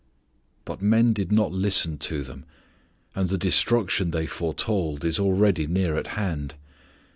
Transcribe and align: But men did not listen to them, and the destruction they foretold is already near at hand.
But 0.65 0.81
men 0.81 1.13
did 1.13 1.31
not 1.31 1.51
listen 1.51 1.99
to 1.99 2.23
them, 2.23 2.43
and 3.13 3.29
the 3.29 3.37
destruction 3.37 4.09
they 4.09 4.25
foretold 4.25 5.05
is 5.05 5.19
already 5.19 5.67
near 5.67 5.95
at 5.95 6.07
hand. 6.17 6.55